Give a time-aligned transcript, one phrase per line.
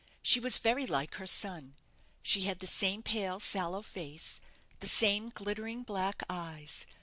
[0.23, 1.75] She was very like her son.
[2.23, 4.41] She had the same pale, sallow face,
[4.79, 6.87] the same glittering black eyes.